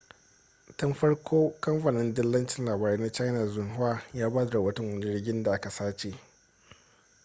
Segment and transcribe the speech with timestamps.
[0.77, 5.51] tun farko kamfanin dillacin labarai na china xinhua ya ba da rahoton wani jirgin da
[5.53, 6.19] aka sace